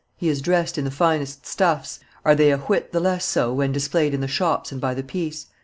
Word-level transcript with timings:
He 0.17 0.29
is 0.29 0.41
dressed 0.41 0.79
in 0.79 0.83
the 0.83 0.89
finest 0.89 1.45
stuffs; 1.45 1.99
are 2.25 2.33
they 2.33 2.49
a 2.49 2.57
whit 2.57 2.91
the 2.91 2.99
less 2.99 3.23
so 3.23 3.53
when 3.53 3.71
displayed 3.71 4.15
in 4.15 4.21
the 4.21 4.27
shops 4.27 4.71
and 4.71 4.81
by 4.81 4.95
the 4.95 5.03
piece? 5.03 5.45